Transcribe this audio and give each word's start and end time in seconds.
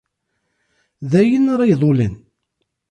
D 1.09 1.11
ayen 1.21 1.45
ara 1.53 1.71
iḍulen. 1.73 2.15